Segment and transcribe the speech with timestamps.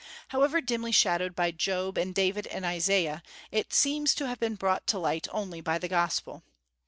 [0.29, 4.87] However dimly shadowed by Job and David and Isaiah, it seems to have been brought
[4.87, 6.41] to light only by the gospel.